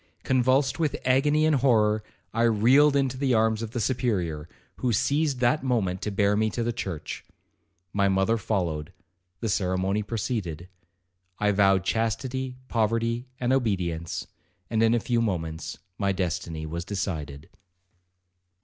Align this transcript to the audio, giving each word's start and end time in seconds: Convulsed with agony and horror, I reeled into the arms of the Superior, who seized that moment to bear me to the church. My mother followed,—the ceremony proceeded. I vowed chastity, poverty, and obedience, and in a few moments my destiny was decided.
Convulsed 0.23 0.79
with 0.79 0.95
agony 1.05 1.45
and 1.45 1.57
horror, 1.57 2.03
I 2.33 2.41
reeled 2.41 2.95
into 2.95 3.17
the 3.17 3.35
arms 3.35 3.61
of 3.61 3.69
the 3.69 3.79
Superior, 3.79 4.49
who 4.77 4.91
seized 4.91 5.41
that 5.41 5.63
moment 5.63 6.01
to 6.01 6.09
bear 6.09 6.35
me 6.35 6.49
to 6.57 6.63
the 6.63 6.73
church. 6.73 7.23
My 7.93 8.09
mother 8.09 8.39
followed,—the 8.39 9.47
ceremony 9.47 10.01
proceeded. 10.01 10.67
I 11.37 11.51
vowed 11.51 11.83
chastity, 11.83 12.57
poverty, 12.67 13.27
and 13.39 13.53
obedience, 13.53 14.25
and 14.71 14.81
in 14.81 14.95
a 14.95 14.99
few 14.99 15.21
moments 15.21 15.77
my 15.99 16.11
destiny 16.11 16.65
was 16.65 16.83
decided. 16.83 17.47